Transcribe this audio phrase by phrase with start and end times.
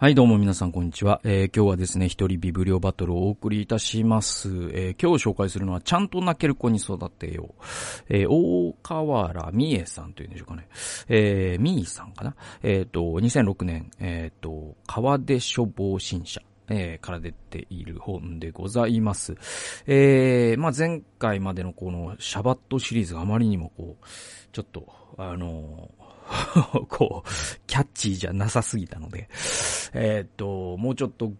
[0.00, 1.20] はい、どうも皆さん、こんにちは。
[1.24, 4.48] えー、今日はですね、一人ビブリオバトルをお送りいたします。
[4.48, 7.62] えー、今日紹介するのは、ちゃんと泣ける子に育てよう。
[8.08, 10.68] えー、大河原美恵さんというんでしょうかね。
[11.08, 12.36] えー、みーさんかな。
[12.62, 16.40] えっ、ー、と、2006年、えっ、ー、と、川出処方新社。
[16.68, 19.34] えー、から出ている本でございます。
[19.88, 24.06] えー、まあ、前回までのこのシャバットシリーズがあまりにもこう、
[24.52, 24.86] ちょっと、
[25.16, 26.07] あのー
[26.88, 27.28] こう、
[27.66, 29.28] キャッチーじゃなさすぎたので、
[29.92, 31.32] えー、っと、もうちょっと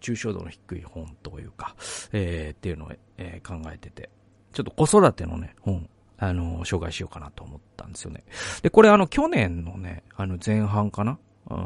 [0.00, 1.74] 抽象度の低い本というか、
[2.12, 4.10] えー、っていうのを、えー、考えてて、
[4.52, 5.88] ちょっと子育てのね、本、
[6.18, 8.24] あの、紹介しようかなと思ったんですよね。
[8.62, 11.18] で、これあの、去年のね、あの、前半かな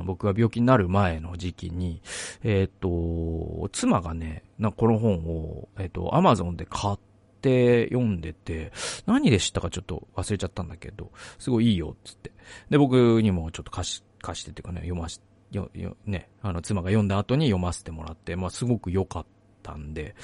[0.05, 2.03] 僕が病気になる前の時期に、
[2.43, 4.43] えっ、と、妻がね、
[4.77, 6.99] この本を、えっ、と、アマゾンで買っ
[7.41, 8.73] て読んでて、
[9.07, 12.33] 何で知ったかちょっと忘れちゃったんだけど、すごいいいよ、つって。
[12.69, 19.27] で、僕にもちょっと貸し、貸してっていうかね、読まし、よ、よ、ね、あの、妻が読んだ後に読ませてもらって、まあ、すごく良かっ
[19.63, 20.15] たんで、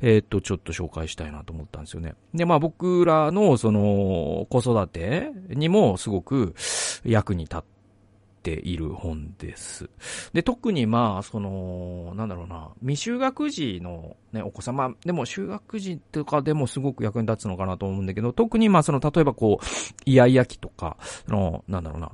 [0.00, 2.14] えー、っと、ちょっと紹介したいなと思ったんですよね。
[2.34, 6.54] で、まあ僕らの、その、子育てにもすごく
[7.04, 7.62] 役に立っ
[8.46, 9.90] ている本です。
[10.32, 19.64] で、特にまあ、その、なんだろうな、未就学児のね、お子様、でも就学児とかでもすごく役に立つのかなと思うんだけど、特にまあ、その、例えばこう、
[20.04, 22.12] イヤイヤ期とか、の、なんだろうな、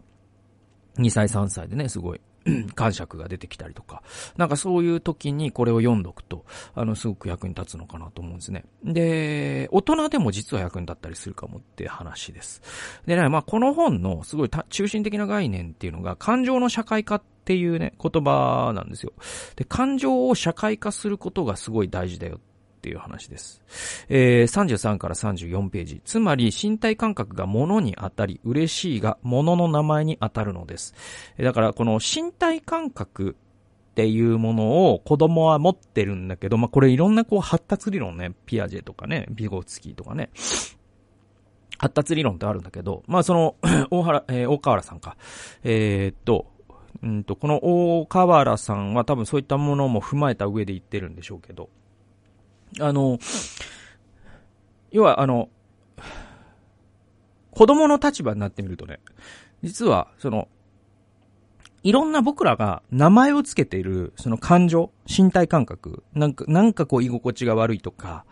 [0.97, 2.21] 2歳3歳でね、すごい、
[2.75, 4.03] 感触が出てきたりとか、
[4.37, 8.65] なんかそういう時にこれを読んどくと、あの、すごく役に立つのかなと思うんですね。
[8.85, 12.63] で、大人でも実は役に立ったりするかもって話です。
[13.07, 19.13] でね、まあこの本のすごい中心的な概念っていうのが、感情の社会化っていうね、言葉なんですよ。
[19.57, 22.52] で、感情を社会化することがすごい大事だよって
[22.83, 23.63] っていう話です。
[24.09, 26.03] えー、33から34ページ。
[26.05, 30.93] つまり、身体感覚が物に当たり、嬉しいが物の名前に当たるのです。
[31.39, 33.37] だから、この身体感覚
[33.93, 40.31] っていうものを子供は持ってるんだけど、まあ、これいろんなこう発達理論ね、ピアジェとかね、ビゴツキーとかね、
[41.79, 43.55] 発達理論ってあるんだけど、まあ、その、
[43.93, 45.17] 大原、えー、大河原さんか。
[45.63, 46.51] えー、っと、
[47.03, 51.69] うんと、この大河原さんは多分そういったものも踏まえた上で言ってるんでしょうけど、
[52.81, 53.19] あの、
[54.91, 55.49] 要はあの、
[57.51, 59.01] 子供の立場になってみるとね、
[59.63, 60.49] 実は、その、
[61.83, 68.25] いろんな僕らが名前をつけている、その感情、身体感覚、なんか、なんかこう居心地が悪いとか、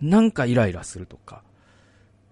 [0.00, 1.42] なんかイライラするとか。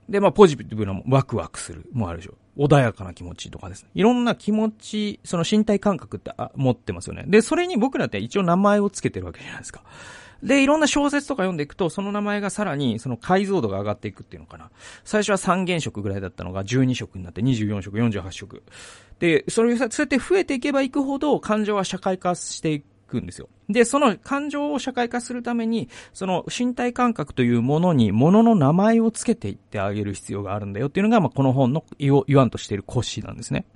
[0.08, 2.34] で、まあ、ポジティブなもワクワクするもあるでしょ。
[2.56, 3.90] 穏やかな気持ちとかですね。
[3.94, 7.24] いろんな気持ち、その身体感覚って持ってますよね。
[7.26, 9.82] で、それに僕らって一応名前をつけてるわけじゃないですか。
[10.42, 14.70] で、いろんな小説とか読んでいくと、その名前がさらに、その解像度が上がっていくっていうのかな。
[15.04, 18.62] 最初は3原色ぐらいだったのが12色になって24色、48色。
[19.18, 23.48] で、それ、そうやって増えていけばいくほど、感情は社会化していくんですよ。
[23.68, 33.66] で、その感情を社会化するために、その身体感覚というものに、ものの名前をつけていってあげる必要があるんだよっていうのが、まあ、この本の言わんとしている骨子なんですね。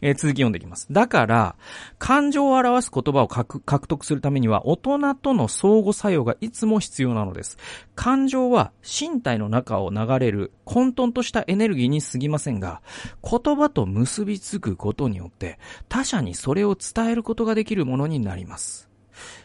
[0.00, 0.86] えー、続き読んでいきます。
[0.92, 1.56] だから、
[1.98, 7.58] 感情を表す言葉を獲得するためには、大人との相互作用がいつも必要なのです。
[7.96, 12.80] 感情は身体の中を流れる混沌としたエネルギーに過ぎませんが、
[13.28, 18.91] 言葉と結びつくことによって、他者にそれを伝えることができるものになります。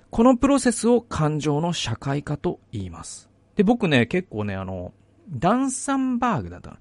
[0.09, 3.29] このプロセスを感情の社会化と言います。
[3.55, 4.93] で、僕ね、結構ね、あの、
[5.29, 6.77] ダンサンバーグだった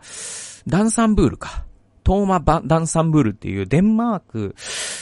[0.66, 1.65] ダンサンブールか。
[2.06, 4.54] トーマ・バダンサンブールっていうデンマーク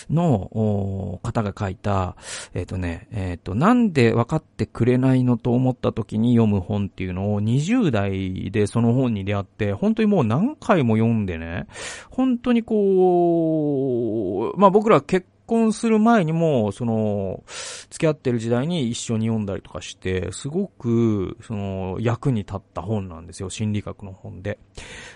[0.08, 2.16] の方が書いた、
[2.54, 11.66] えっ、ー、とね、えっ、ー、と、なんで分かってくれないのと思った時に読む本っていうのを20代でその本に出会って、本当にもう何回も読んでね、
[12.08, 17.42] 本当にこう、まあ僕ら結構婚する前にも、その、
[17.90, 23.50] 付き合ってる時代に一緒に読んだりとかして、すごく、その、役に立った本なんですよ。
[23.50, 24.58] 心理学の本で。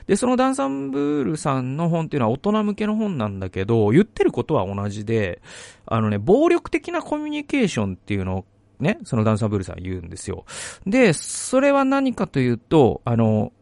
[0.06, 5.41] で、そのダンサンブールさんの本っていうのは大人向けの本なんだけど、言ってることは同じで、
[5.87, 8.45] あのね、暴力的なコミュニケーションっていうのを
[8.81, 10.45] ね、そのダンサンブールさん言うんですよ。
[10.86, 13.53] で、それは何かというと、あの、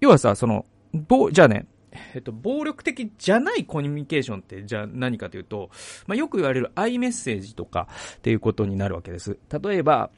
[0.00, 1.66] 要はさ、その、ぼ、じゃあね、
[2.14, 5.70] えっと、暴力的じゃないコミュニケーションって、じゃあ何かというと、
[6.06, 9.38] まあ、よく言われるアイメッセージとかっていうことになるわけです。
[9.62, 10.10] 例えば、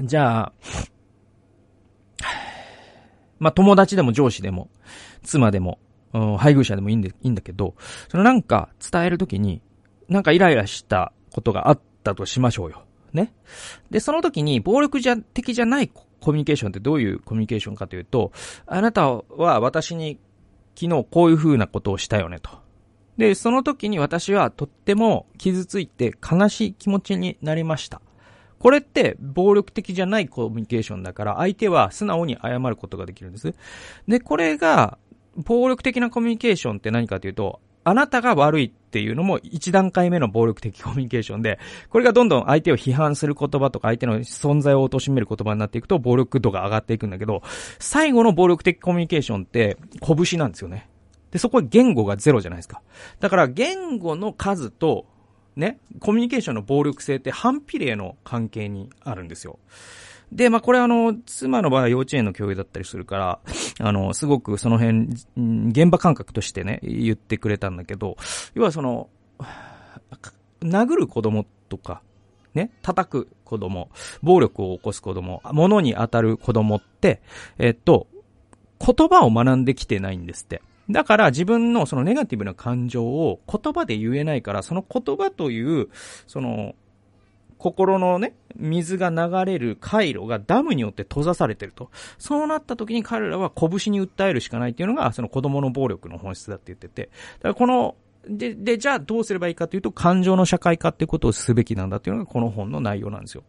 [0.00, 0.52] じゃあ、
[3.38, 4.70] まあ、友達でも上司でも、
[5.22, 5.78] 妻でも、
[6.38, 7.74] 配偶者でもいいんで、いいんだけど、
[8.08, 9.62] そのなんか伝えるときに、
[10.08, 12.84] なんかイライラしたことがあったとしましょうよ。
[13.12, 13.32] ね。
[13.90, 18.32] で、その時に暴力じゃ的じゃないコミュニケーションってどういうコミュニケーションかというと、
[18.66, 20.18] あなたは私に
[20.74, 22.50] 昨日こういう風なことをしたよねと。
[23.16, 28.00] で、その時に私はとっても傷ついて悲しい気持ちになりました。
[28.58, 33.54] これって暴力的じゃないコミュニケーションだから相手は素直に謝ることができるんです。
[34.06, 34.98] で、これが
[35.36, 41.58] 暴力的なコミュニケーションって何かというと、あなたが悪いっていうのも一段階目の暴力的コミュニケーションで、
[41.90, 47.42] これがどんどん相手を批判する言葉とか相手の存在を貶める言葉になっていくと暴力度が上がっていくんだけど、
[47.78, 50.88] 最後の暴力的コミュニケーションって拳なんですよね。
[51.30, 52.82] で、そこは言語がゼロじゃないですか。
[53.20, 55.06] だから言語の数と、
[55.56, 59.58] ね、コミュニケーションの暴力性って反比例の関係にあるんですよ。
[60.32, 63.40] で、まあ、これあの、妻の場合は幼稚園の教諭だったりするから、
[63.80, 65.08] あの、すごくその辺、
[65.68, 68.16] 現場感覚としてね、言ってくれたんだけど、
[68.54, 69.10] 要はその、
[70.62, 72.02] 殴る子供とか、
[72.54, 73.90] ね、叩く子供、
[74.22, 77.20] 暴力を起こす子供、物に当たる子供って、
[77.58, 78.06] えっと、
[78.80, 80.62] 言葉を学んできてないんですって。
[80.90, 85.88] だから自分のそのネガティブな感情を言葉で言えないから、その言葉という、
[86.26, 86.74] その、
[87.62, 91.90] 心のね、水が流れる回路がダムによって閉ざされてると。
[92.18, 97.10] そうなった時に彼らは拳に訴えるしかないっていうのが、その子供の暴力の本質だって言ってて。
[97.38, 97.94] だからこの、
[98.28, 103.44] で、で、じゃあどうすればいいかというと、感情の社会化っていうことをすべきなんだっていうのがこの本の内容なんですよ。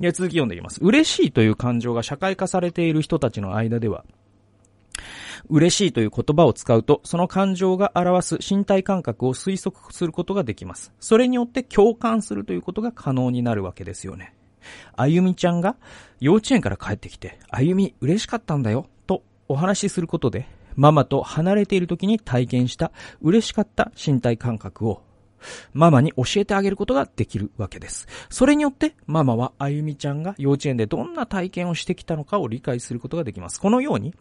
[0.00, 0.80] で、続き読んでいきます。
[0.82, 4.04] 嬉しいという感情が社会化されている人たちの間では、
[5.48, 10.92] 嬉しいという言葉を使うと、その感情が表す身体感覚を推測することができます。
[11.00, 14.34] それによって共感するということが可能になるわけですよね。
[14.96, 15.76] あゆみちゃんが
[16.20, 20.46] 幼稚園から帰ってきて、あゆみ嬉しかったんだよ、とお話しすることで、
[20.76, 22.90] ママと離れている時に体験した
[23.20, 25.02] 嬉しかった身体感覚を
[25.72, 28.06] ママに教えてあげることができるわけです。
[28.30, 33.60] それによって、ママはあゆみちゃんが幼稚園でどんな体験をしてきたのかを理解することができます。
[33.60, 34.14] このように、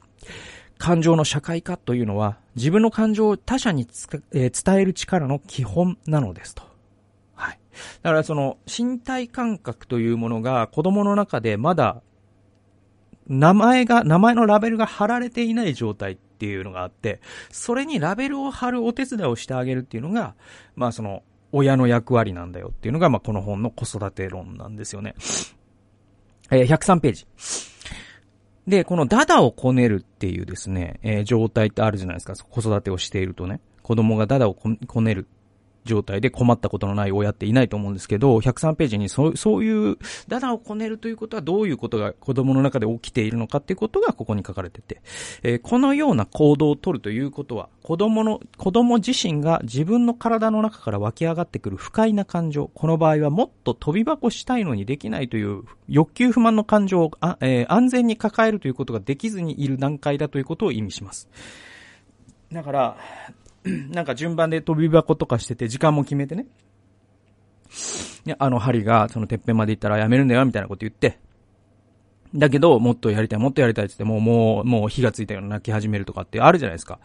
[0.84, 3.88] 感情の社会化というのは、自分の感情を他者に
[4.34, 6.64] えー、伝える力の基本なのですと。
[7.36, 7.60] はい。
[8.02, 12.02] だからその、身体感覚というものが子供の中でまだ、
[13.30, 20.36] 名前が、名前のラベルが貼られていない状態っていうのがあって、それにラベルを貼るお手伝いをしてあげるっていうのが、
[20.76, 25.16] まあその、親の役割なんだよっていうのが、まあこの本の子育て論なんですよね。
[26.52, 27.26] えー、103ページ。
[28.68, 32.36] で、このダダをこねるっていうですね、えー、状態ってあるじゃないですか。
[32.36, 33.60] 子育てをしているとね。
[33.82, 35.28] 子供がダダをこねる
[35.86, 39.98] 状態で困ったことのない親っていないと思うんですけど、103ページにそうそういう、
[40.28, 45.02] ダダをこねるということはどういうことが子供の中で起きているのかっていうことがここに書かれてて、
[45.44, 61.30] えー、このような行動をとるということは、子供の、子供自身が自分の体の中から湧き上がってくる不快な感情、この場合はもっと飛び箱したいのにできないという欲求不満の感情をあ、えー、安全に抱えるということができずにいる段階だということを意味します。
[62.52, 62.98] だから、
[63.66, 66.48] なんか順番で飛び箱とかしてて、時間も決めてね。
[68.26, 71.20] で、あの、針が、そのてっぺんまで行ったらやめるんだよ、みたいなこと言って、
[72.36, 77.00] だけど、もっとやりたい、もっとやりたいって言ってもう、もう、もう火がついたような泣き始めるとかってあるじゃないですか。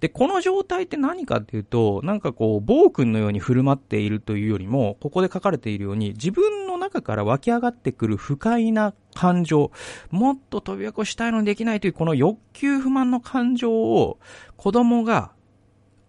[0.00, 9.70] で、この状態って何かっていうと、なんかこう、暴君のように振る舞っているというよりも、ここで書かれているように、自分の中から湧き上がってくる不快な感情、
[10.10, 14.18] もっと飛び箱したいのにできないというこの欲求不満の感情を、
[14.56, 15.32] 子供が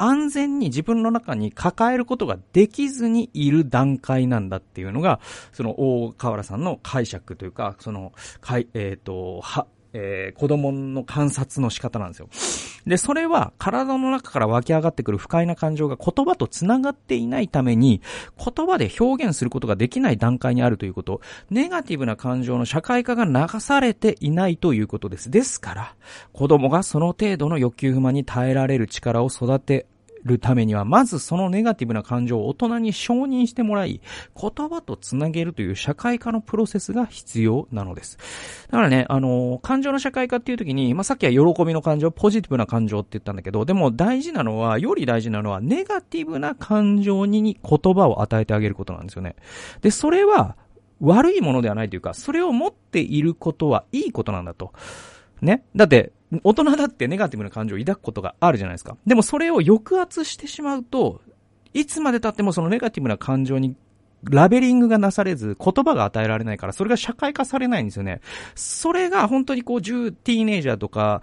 [0.01, 5.19] 安全に自分の中に抱えることができずにいる段階なんだっていうのが、
[5.53, 12.29] その大河原さんの解釈というか、その、かい、えっ、ー、と、は、えー、子供の観察の仕方なんですよ。
[12.87, 18.01] で、それは体の中から湧き上がってくる不快な感情が言葉と繋がっていないために、
[18.37, 25.29] 言葉で表現することができない段階にあるということ、ネガティブな感情の社会化が流されていないということです。
[25.29, 25.95] ですから、
[26.33, 29.85] 子供がその程度の欲求不満に耐えられる力を育て
[30.23, 34.01] るためには、まずそのネガティブな感情を大人に承認してもらい、
[34.39, 38.17] 言葉とつなげるという社会化のプロセスが必要なのです。
[38.69, 49.35] だからね、あの、感情の社会化っていう時に、まあ、さっきは喜びの感情、ポジティブな感情って言ったんだけど、でも大事なのは、より大事なのは、ネガティブな感情に言葉を与えてあげることなんですよね。
[49.81, 50.55] で、それは、
[51.01, 54.71] 悪いものではないというか、それを持っていることはいいことなんだと。
[55.41, 55.63] ね。
[55.75, 56.11] だって、
[56.43, 58.97] 大人だってネガティブな感情を抱くことがあるじゃないですか。
[59.05, 61.21] でもそれを抑圧してしまうと、
[61.73, 63.75] いつまで経ってもそのネガティブな感情に
[64.23, 68.21] ラベリングがなされず、言葉が与えられないから、それが社会化されないんですよね。
[68.55, 71.21] それが本当にこう、10ティーネイジャーとか、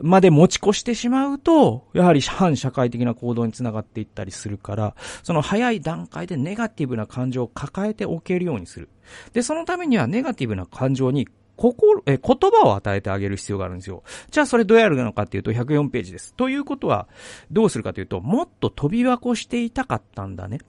[0.00, 8.88] まで持ち越してしまうと、やはり反社会的な行動につながっていったりするから、その早い段階でネガティブな感情を抱えておけるようにする。
[9.32, 11.28] で、そのためにはネガティブな感情に
[11.58, 14.04] 心、え、言葉を与えてあげる必要があるんですよ。
[14.30, 16.32] じゃあそれどうやるのかっていうと104ページです。
[16.34, 17.08] ということは、
[17.50, 20.60] どうするかというと、もっと飛び箱していたかったんだね。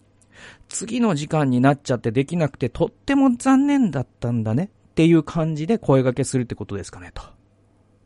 [0.68, 4.72] 次の時間になっちゃってできなくてとっても残念だったんだね。
[4.92, 7.22] っていう感じで声掛けするってことですかね、と。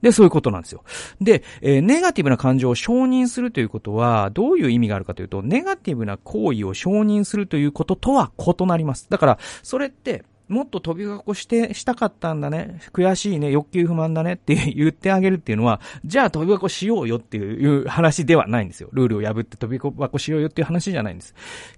[0.03, 0.83] で、そういうことなんですよ。
[1.21, 9.07] で、えー、ネガティブな感情を承認するということは、どういう意味があるかというと、ネガティブな行為を承認するということとは異なります。
[9.09, 12.79] だから、それって、もっと飛び箱して、したかったんだね。
[12.91, 13.51] 悔しいね。
[13.51, 18.89] 欲求不満だねって言ってあげるっていうのは、じゃあ飛び箱しようよっていう話ではないんですよ。
[18.91, 21.33] ルールを破って飛び箱しようよっていう話じゃないんです。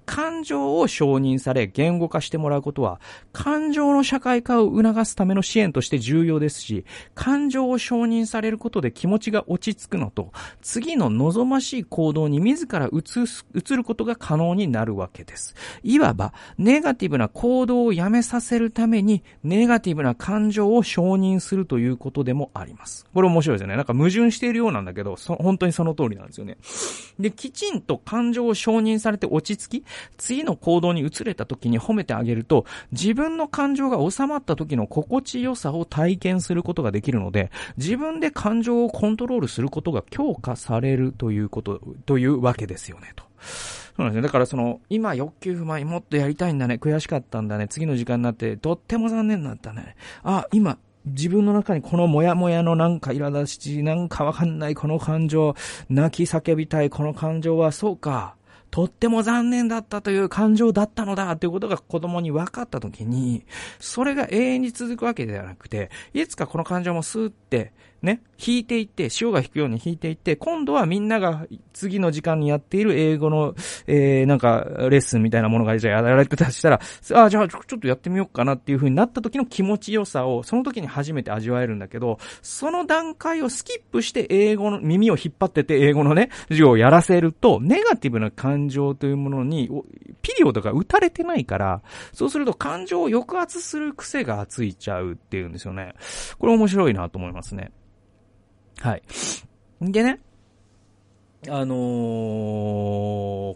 [0.05, 2.99] 感情を承認され、言語化してもらうことは、
[3.33, 10.31] 感情の社会化を促すための支援として重要ですし、感情を承認されることで気持ちが落ち着くのと、
[10.61, 15.55] 次の望ましい行動に自ら移す、移ることが可能になるわけです。
[15.83, 23.05] いわば、ネガティブな行動をやめさせせるために、ネガティブな感情を承認するということでもあります。
[23.13, 23.75] これ面白いですよね。
[23.75, 26.57] なんか矛盾しているようなんだけど、本当にその通りなんですよね。
[27.19, 29.85] で、きちんと感情を承認されて落ち着き、
[30.17, 43.25] 次の行動に移れた時に褒めてあげると、自分の感情が収まった時の心地よさを体験することができるので、自分で感情をコントロールすることが強化されるということ、というわけですよね、と。
[43.95, 44.21] そうなんですね。
[44.23, 46.75] だからその、今欲求不満もっとやりたいんだね。
[46.75, 47.67] 悔しかったんだね。
[47.67, 49.95] 次の時間になって、とっても残念だったね。
[50.23, 55.55] あ、今、自分の中にこのモヤモヤのなんか苛立ち、なんかわかんないこの感情、
[55.89, 58.35] 泣き叫びたいこの感情は、そうか。
[58.71, 63.45] とっても残念だったという感情だったのだということが子供に分かったときに、
[63.79, 67.71] それが永遠に続くわけではなくて、いつかこの感情もスーって、
[68.01, 73.55] ね、引いていって、潮が引くように引いていって、今度はみんなが次の時間にやっている英語の、
[73.87, 89.69] えー、なんか、レッスンみたいなものが、じゃあやられてたとしたら、あ、じゃあちょっとやってみようかなっていう風になった時の気持ちよさを、その時に初めて味わえるんだけど、その段階をスキップして英語の、耳を引っ張ってて英語のね、授業をやらせると、ネガティブな感情というものに、
[90.21, 91.81] ピリオドが打たれてないから、
[92.13, 95.93] そうすると感情を抑圧する癖がついちゃうっていうんですよね。
[96.37, 97.71] これ面白いなと思いますね。
[98.81, 99.03] はい。
[99.81, 100.19] でね、
[101.49, 101.77] あのー、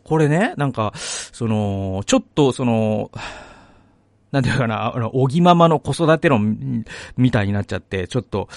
[0.04, 3.12] これね、なんか、その、ちょっと、その、
[4.32, 6.86] なんていうかな、あの、おぎままの子育て論
[7.18, 8.48] みたいになっちゃって、ちょっと、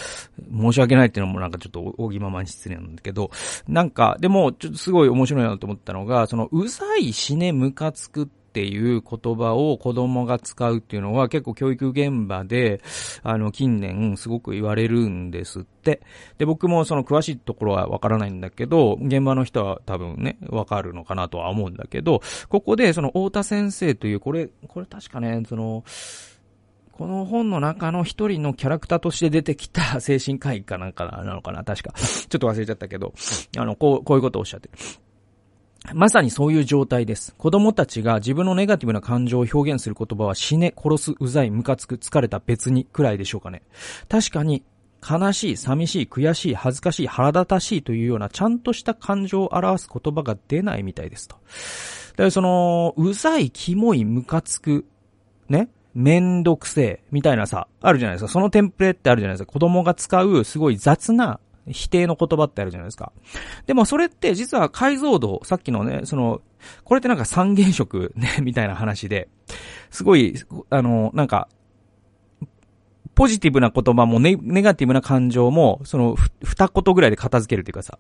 [0.54, 3.30] 申し訳ないっていうのもなんかちょっとおぎままに失礼なんだけど、
[3.68, 12.82] なんか、でも、ちょっとすごい面白いなと思ったのが、その、うざい死ねムカつくってっていう言葉を子供が使うっていうのは結構教育現場で、
[13.22, 16.02] あの、近年すごく言われるんですって。
[16.36, 25.82] で、僕もその詳しいところはわからないんだけど、現場の人は多分ね、わかるのかなとは思うんだけど、ここでその太田先生という、これ、これ確かね、その、
[26.92, 31.94] この本の中の一人のキャラクターとして出てきた 精神科医かなんかなのかな確か。
[31.94, 33.14] ちょっと忘れちゃったけど、
[33.56, 34.74] あの、こう、こういうことをおっしゃってる。
[35.94, 37.34] まさにそういう状態です。
[37.36, 43.62] 子供たちが自分のネガティブな感情を表現する言葉は死ね、殺す、うざい、ムカつく、疲れた、別にくらいでしょうかね。
[44.08, 44.62] 確かに、
[45.08, 51.34] 悲しい、寂しい、悔しい、恥ずかしい、腹立たしいというようなちゃんとした感情を表す言葉が出ないみたいですと。
[51.34, 54.86] だからその、うざい、キモい、ムカつく、
[55.48, 58.30] ね、めんどくせえ、みたいなさ、あるじゃないですか。
[58.30, 59.52] そのテンプレってあるじゃないですか。
[59.52, 63.12] 子供が使うすごい雑な否定の言葉ってあるじゃないですか。
[63.66, 66.40] でもそれって実は解像度、さっきのね、その、
[66.84, 69.28] これってなんか三原色 ね、みたいな話で、
[69.90, 70.34] すごい、
[70.70, 71.48] あの、なんか、
[73.14, 77.98] ポジティブな言葉もネネガティブな感情も、その、二言ぐらいで片付けるというかさ、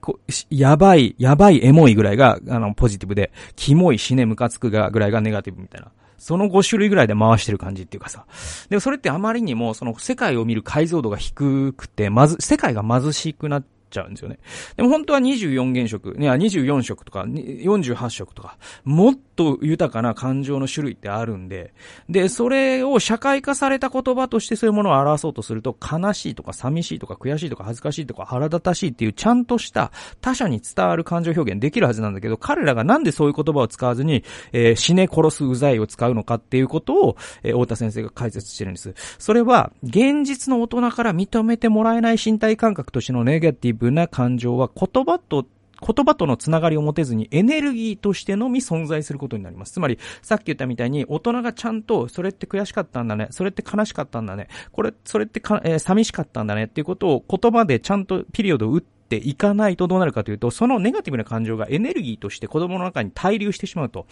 [0.00, 0.18] こ
[0.50, 5.92] やばい、やばいエモいぐらいが、あの、ポジティブで、キモい死ねムカつくがぐらいがネガティブみたいな。
[6.24, 8.24] その5種類ぐらいで回してる感じっていうかさ。
[8.70, 13.62] でもそれってあまりにも、その世界を見る解像度が低くて、まず、世界が貧しくなっ
[13.94, 14.38] ちゃうんですよね。
[14.76, 21.72] でも本当は24原色、いや、24色とか、48色とか、もっと豊かな感情の種類ってあるんで、
[22.08, 38.94] で、それを社会化された言葉としてそういうものを表そうとすると、悲しいとか寂しいとか悔しいとか恥ずかしいとか腹立たしいっていうちゃんとした他者に伝わる感情表現できるはずなんだけど、彼らがなんでそういう言葉を使わずに、えー、死ね殺すうざいを使うのかっていうことを、えー、太田先生が解説してるんです。
[39.18, 45.46] それは、現実の大人から認めてもらえない身体感覚としてのネガティブな感情は言葉と
[45.84, 49.72] 言葉とのつながりを持てずにエネルギーとしてのみ存在することになります。
[49.72, 53.28] つまり、さっき言ったみたいに大人がちゃんと、それって悔しかったんだね。
[53.30, 54.48] それって悲しかったんだね。
[54.72, 64.06] これ、それってか、えー、寂しかったんだねっていうことを言葉でちゃんとピリオドを打っていかないとどうなるかというと、そのネガティブな感情がエネルギーとして子供の中に滞留してしまうと。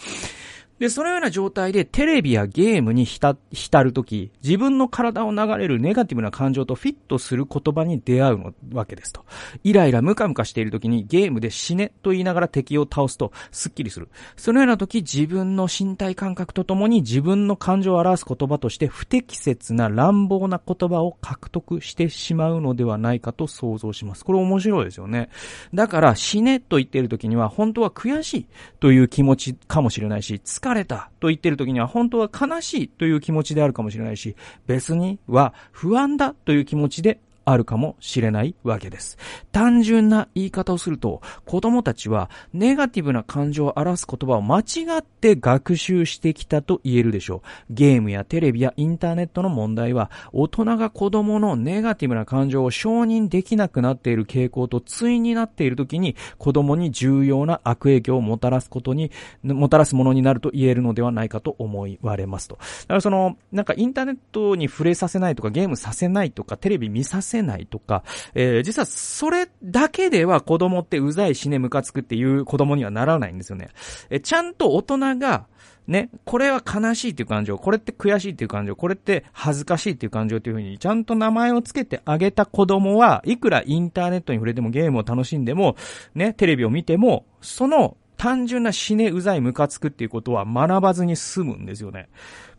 [0.79, 3.37] で、そのような状態でテレビやゲームに浸
[3.85, 9.25] るとき、自分の体を流れるネガティブな感情とフィットする言葉に出会うのわけですと。
[9.63, 14.09] イライラムカムカしているときにゲームで死ねと言いながら敵を倒すとスッキリする。
[14.37, 24.25] そのようなとき自分の身体感覚とともに自分の感情を表す言葉として不適切な乱暴な言葉を獲得してしまうのではないかと想像します。
[24.25, 25.29] これ面白いですよね。
[25.73, 28.47] だから死ねと言っているときには本当は悔しい
[28.81, 34.37] という気持ちかもしれないし、疲れたと言ってる時には本当は悲しいという気持ちであるかもしれないし、
[34.67, 39.19] 別には不安だという気持ちであるかもしれないわけです。
[39.53, 44.63] 単純な言い方をすると、子供たちはネガティブな感情を表す言葉を間違
[44.99, 47.75] って学習してきたと言えるでしょう。
[47.75, 59.11] ゲームやテレビやインターネットの問題は、大人が子供のネガティブな感情を承認できなくなっている傾向と対になっている時に、子供に重要な悪影響をもたらすことに、
[59.43, 62.57] もたらすものになると言えるのではないかと思われますと。
[62.57, 73.71] だからその、なんかインターネットに触れさせないとか、ゲームさせないとか、テレビ見させせないとか、えー、実はそれだけでは子供ってうざい死ねムカつくっていう子供にはならないんですよね。
[74.11, 75.47] えー、ちゃんと大人が、
[75.87, 85.77] ね、これは悲しいっていう感情、これって悔しいっていう感情、これって恥ずかしいっていう感情っていうふうに、ちゃんと名前をつけてあげた子供は、いくらインターネットに触れてもゲームを楽しんでも、
[86.15, 92.09] ね、テレビを見ても、その単純な死ねうざいムカつくっていうことは学ばずに済むんですよね。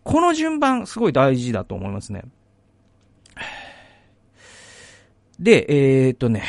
[0.03, 2.23] この順番、すごい大事だと思いますね。
[5.39, 5.65] で、
[6.05, 6.43] えー、っとね、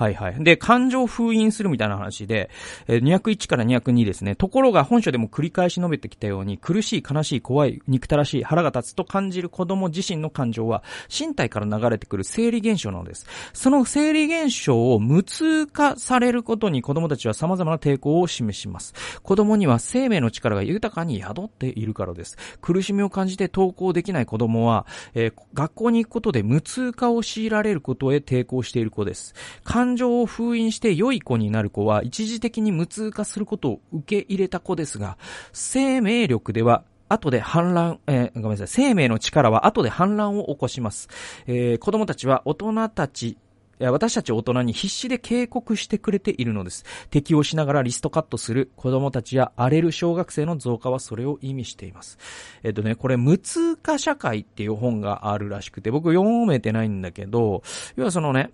[0.00, 0.42] はいはい。
[0.42, 2.48] で、感情封印するみたいな話で、
[2.88, 4.34] 201から202ですね。
[4.34, 13.26] ところが本書でも繰り返し述べてきたように、苦しい、悲しい、怖い、憎たらしい、腹が立つと感じる子供自身の感情は、身体から流れてくる生理現象なのです。
[13.52, 18.94] その生理現象を無痛化されることに子供たちは様々な抵抗を示します。
[19.22, 22.38] 子供には生命の力が豊かに宿っているからです。
[22.62, 29.34] 苦しみを感じて登校できない子供は、えー、学校に行くことで無痛化を強いられることへ抵抗している子です。
[29.62, 35.18] 感感情を封印して良い子になる子は一時的に無痛化することを受け入れた子ですが、
[35.52, 41.08] 生命力では後で反乱、えー、ごめんなさい、生命の力は後で反乱を起こします。
[41.48, 43.36] えー、子供たちは大人たち、
[43.80, 46.84] 私たち大人に必死で警告してくれているのです。
[47.10, 52.16] 適応しながらリストカットする子供たちや荒れる小学生の増加はそれを意味しています。
[52.62, 57.64] えっとね、これ、無通化社会っていう本があるらしくて、僕読めてないんだけど、
[57.96, 58.52] 要はそのね、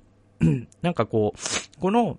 [0.82, 2.18] なんかこう、この、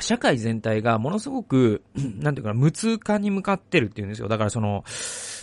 [0.00, 1.82] 社会全体がものすごく、
[2.18, 4.28] なんていうかな、無痛化に向かってるっていうんですよ。
[4.28, 4.84] だからその、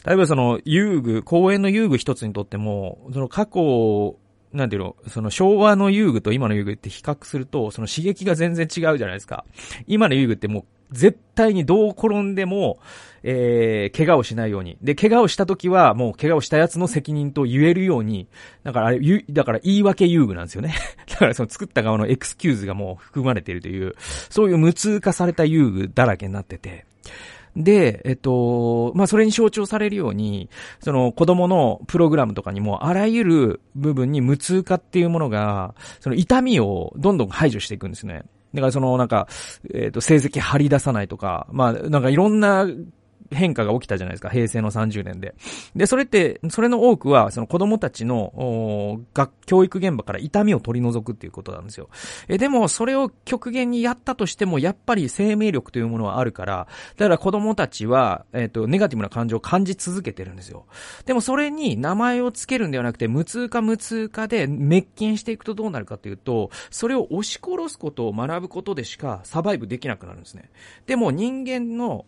[0.06, 4.18] 例えばその遊具、公園の遊具一つにとっても、その過去、
[4.52, 9.46] なんていうの、その昭和の遊具と今の遊具って比較すると、その刺激が全然違うじゃないですか。
[9.86, 12.80] 今の遊具ってもう絶対にどう転んでも、
[13.23, 14.78] えー、怪我をしないように。
[14.82, 18.28] で、怪我をした時は、もう怪我をした奴の責任と言えるように、
[18.63, 20.73] だからあれ、だから言い訳遊具なんですよね。
[21.10, 23.95] だからその作った側のエクスキューズがもう含まれているという、
[24.30, 26.86] そういう無痛化された遊具だらけになってて。
[27.56, 30.49] で、えっと、まあ、それに象徴されるように、
[30.82, 38.23] その子供のプログラムとかにも、あらゆる部分に無痛化っていうものが、その痛みをどんどん排除していくんですね。
[38.54, 39.28] だからそのなんか、
[39.74, 42.66] えっ、ー、と、成績張り出さないとか、まあ、なんかいろんな
[43.32, 45.36] 変化が起きたじゃないですか、平成の30年で。
[45.76, 51.89] で、それって、それの多くは、その子供たちの、学、教育現場から痛みを取り除くっていうことなんですよ。
[52.28, 60.65] え、でも、それを極限にやったとしても、やっぱり生命力というものはあるから、だから子供たちは、えっ、ー、と、ネガティブな感情を感じ続けてるんですよ。
[61.06, 70.50] でも、それに名前をつけるんではなくて、無痛化無痛化で滅菌していくとどうなるかというと、それを押し殺すことを学ぶことでしかサバイブできなくなるんですね。
[70.86, 72.06] でも、人間の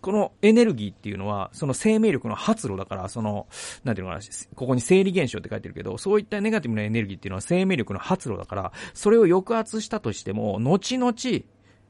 [0.00, 3.46] このエネルギーっていうのは、その生命力の発露だから、その、
[3.84, 11.12] なんていうのかな、ここに生理現象って書いてるけど、そういったネガティブなエネルギーっていうのは生命力の発露だから、それを抑圧したとしても、後々、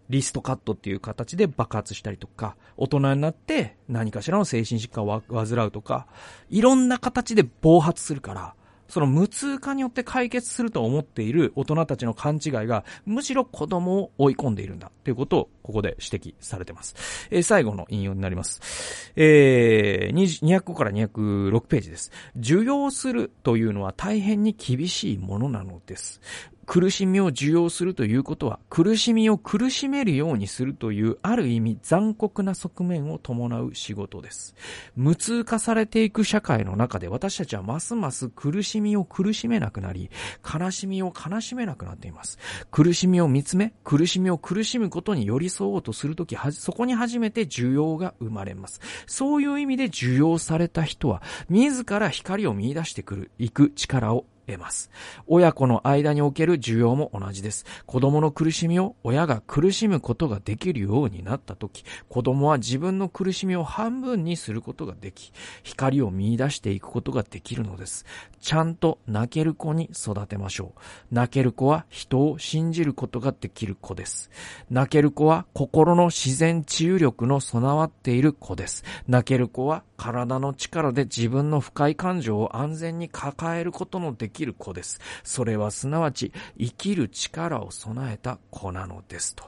[0.09, 6.07] リストカットっていう形で爆発したりとか、大人になって何かしらの精神疾患を患うとか、
[6.49, 8.55] いろんな形で暴発するから、
[8.89, 16.95] その無痛化によって解決すると思っている大人たちの勘違いが、むしろ子供を追い込んでいるんだということを、ここで指摘されています。
[17.31, 19.13] えー、最後の引用になります。
[19.17, 22.11] えー、205から206ページです。
[22.37, 26.21] 受容するというのは大変に厳しいものなのです。
[26.69, 34.55] 苦しみを受容するということは、苦しみを苦しめるようにするという、ある意味残酷な側面を伴う仕事です。
[34.95, 40.11] 無痛化されていく社会の中で私たちはますます苦しみを苦しめなくなり、
[40.45, 42.39] 悲しみを悲しめなくなっています。
[42.71, 48.83] 苦しみを見つめ、苦しみを苦しむことに寄り添おうとするとき、そこに初めて需要が生まれます。
[49.07, 54.91] そういう意味で受容された人は、自ら光を見出してくる、行く力を得ます。
[55.27, 57.67] 親子の間における需要も同じです。
[57.87, 65.33] 子供の苦しみを親が苦しむことができるようになったとき、子供は自分の苦しみを半分にすることができ、
[65.63, 68.07] 光を見出していくことができるのです。
[68.41, 70.81] ちゃんと泣ける子に育てましょう。
[71.15, 74.31] 泣ける子は人を信じることができる子です。
[74.71, 78.85] 泣ける子は心の自然治癒力の備わっている子です。
[79.07, 85.01] 泣ける子は体の力で自分の不快感情を安全に抱えることのできる子です。
[85.25, 89.45] それはすなわち生きる力を備えた子なのですと。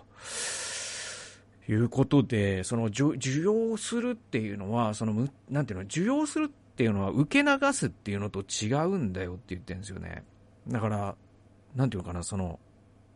[1.69, 10.25] いうことで、その受容するっていうのは、その、なんていうの、受容するっていうのは受け流すっていうのと違うんだよって言ってるんですよね。
[10.67, 11.15] だから、
[11.77, 12.59] なんていうのかな、その、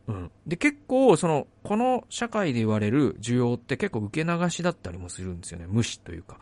[0.07, 0.31] うん。
[0.45, 5.65] で、結構、その、この社会で言われる需要って結構受け流しだったりもするんですよね。
[5.67, 6.39] 無視というか。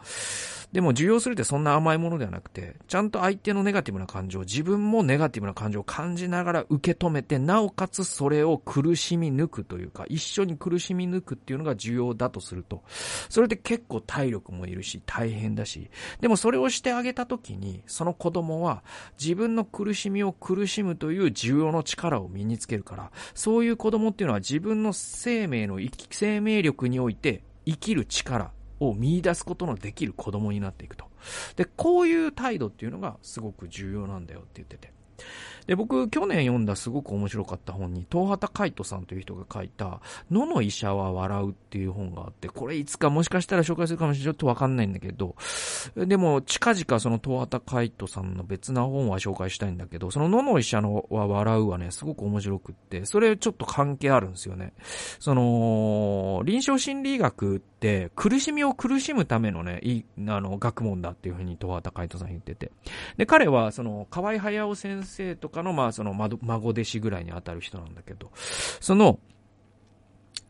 [0.73, 12.81] でも受容するってそんな甘いものではなくて、ちゃんと相手のネガティブな感情、自分もネガティブな感情を感じながら受け止めて、なおかつそれを苦しみ抜くというか、一緒に苦しみ抜くっていうのが重要だとすると、
[13.29, 18.83] それで結構体力もいるし、大変だし、でもそれをしてあげた時に、その子供は
[19.21, 28.51] 自分の苦しみを苦しむという重要の力を身につけるから、そういう子供っていうのは自分の生命の生命力において生きる力、
[28.89, 31.05] を見出すことのできる子供になっていくと。
[31.55, 34.91] で、こういう態度っていうのがすごく重要なんだよって言ってて。
[35.67, 44.23] で、僕、去年読んだすごく面白かった本に、東畑海人さんという人が書いた、野の医者は笑うっていう本があって、これいつかもしかしたら紹介するかもしれない。
[44.25, 45.35] ちょっとわかんないんだけど、
[45.95, 54.73] でも、近々その東畑海人さんの別な本は紹介したいんだけど、その野の医者のは笑うはね、すごく面白くって、それちょっと関係あるんですよね。
[55.19, 62.71] その、臨床心理学って、苦しみを苦しむためのね、いあの、学問だっていうふうに東畑海人さん言ってて。
[63.17, 68.31] で、彼は、その、河合駿先生とかの、まあ、その、孫弟子ぐらいに当たる人なんだけど、
[68.81, 69.19] その、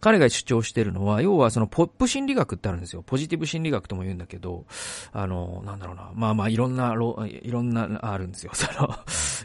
[0.03, 3.03] 彼が主張してるのは、要はそのポップ心理学ってあるんですよ。
[3.03, 4.65] ポジティブ心理学とも言うんだけど、
[5.13, 6.11] あの、なんだろうな。
[6.13, 6.93] まあまあいろんな、
[7.25, 8.51] いろんな、あるんですよ。
[8.53, 8.93] その、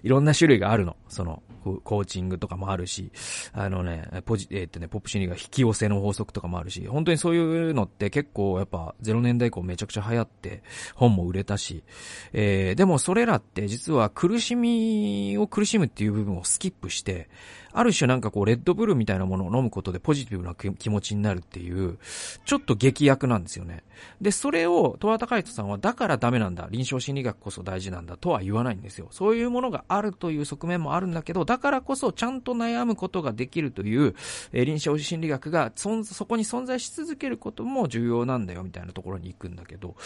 [0.03, 0.97] いろんな種類があるの。
[1.07, 1.44] その、
[1.85, 3.12] コーチングとかもあるし、
[3.53, 11.85] あのね、ポジ、えー、っとね、ポップ心理学引き寄せの法則とかもあるし、本当にそういうのって結構やっぱ0年代以降めちゃくちゃ流行って、本も売れたし、
[12.33, 17.29] えー、でもそれらって実は苦しみを苦しむっていう部分をスキップして、
[17.73, 21.99] ある種なんかこう、レッドブルみたいなものを飲むことでポジティブな気持ちになるっていう、
[22.45, 23.85] ちょっと劇薬なんですよね。
[24.21, 29.09] で、それを、戸和隆人さんは、だからダメなんだ、臨床心理学こそ大事なんだとは言わないんですよ。
[29.11, 34.15] そういうものがあるという側面もあるんだけど、だからこそちゃんと悩むことができるという、
[34.53, 39.97] えー、臨床心理学がそ、そこに存在し続けることも重要なんだよ、みたいなところに行くんだけど、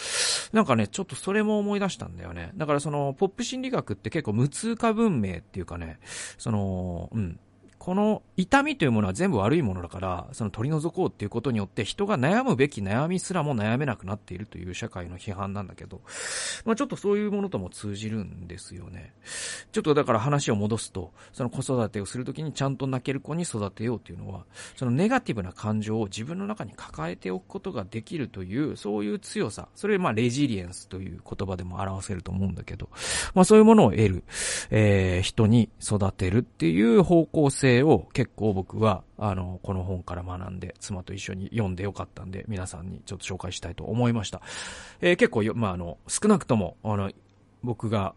[0.51, 2.51] なんかね、ちょっとそれも思い出したんだよね。
[2.55, 5.99] だからその、ポップ心理学って結構無通化文明っていうかね、
[6.37, 7.39] その、うん、
[7.83, 15.99] この痛みというものは全部悪いものだから、その取り除こうっていうことによって人が悩むべき悩みすらも悩めなくなっているという社会の批判なんだけど、
[16.63, 19.11] まあちょっとそういうものとも通じるんですよね。
[19.73, 24.45] ちょっとだから話を戻すと、その子育てをするときにちゃんと泣ける子に育てようというのは、
[24.77, 32.87] そのネガティブな感情を自分の中に抱えておくことができるという、そういう強さ、それまあレジリエンスという言葉でも表せると思うんだけど、
[33.33, 34.23] まあそういうものを得る、
[34.71, 44.41] えー、人に育てるっていう方向性を結構僕は、あの、この本から学んで、妻と一緒に読んでよかったんで、皆さんにちょっと紹介したいと思いました。
[45.01, 47.11] えー、結構よまあ、あの、少なくとも、あの、
[47.63, 48.13] 僕が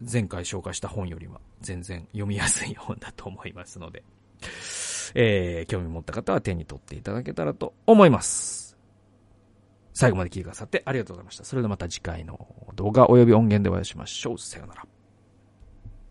[0.00, 4.04] 前回紹介した本よりは全然読みやすい本だと思いますので、
[5.14, 8.76] えー、興味持った方は手に取っていただけたらと思います。
[9.92, 11.44] 最後まで聞いてくださってありがとうございました。
[11.44, 12.38] それではまた次回の
[12.74, 14.38] 動画及び音源でお会いしましょう。
[14.38, 14.97] さようなら。